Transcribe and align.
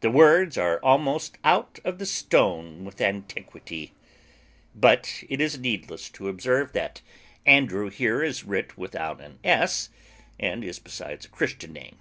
The 0.00 0.12
words 0.12 0.56
are 0.56 0.78
almost 0.78 1.36
out 1.42 1.80
of 1.84 1.98
the 1.98 2.06
stone 2.06 2.84
with 2.84 3.00
antiquity. 3.00 3.92
But 4.76 5.24
it 5.28 5.40
is 5.40 5.58
needless 5.58 6.08
to 6.10 6.28
observe 6.28 6.72
that 6.74 7.00
Andrew 7.44 7.90
here 7.90 8.22
is 8.22 8.44
writ 8.44 8.78
without 8.78 9.20
an 9.20 9.40
s, 9.42 9.88
and 10.38 10.62
is, 10.62 10.78
besides, 10.78 11.26
a 11.26 11.30
Christian 11.30 11.72
name. 11.72 11.98